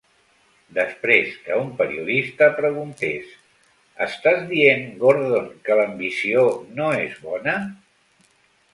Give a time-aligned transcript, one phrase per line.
[0.77, 3.37] Després que un periodista preguntés:
[4.07, 7.59] "Estàs dient, Gordon, que l'ambició no és bona?